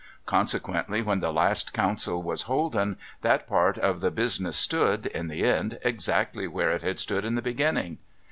Consequently, 0.25 1.03
when 1.03 1.19
the 1.19 1.31
last 1.31 1.73
council 1.75 2.23
was 2.23 2.41
holden, 2.49 2.97
that 3.21 3.45
part 3.47 3.77
of 3.77 4.01
the 4.01 4.09
business 4.09 4.55
stood, 4.57 5.05
in 5.05 5.27
the 5.27 5.43
end, 5.45 5.77
exactly 5.85 6.47
where 6.47 6.71
it 6.71 6.81
had 6.81 6.99
stood 6.99 7.23
in 7.23 7.35
the 7.35 7.39
beginning. 7.43 7.99